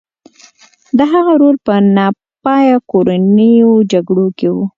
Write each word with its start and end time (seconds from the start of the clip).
د 0.97 0.99
هغه 1.11 1.33
رول 1.41 1.55
په 1.67 1.73
ناپایه 1.95 2.77
کورنیو 2.91 3.71
جګړو 3.91 4.27
کې 4.37 4.47
و. 4.55 4.57